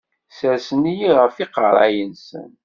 [0.37, 2.51] Sersen-iyi ɣef yiqerra-nsen.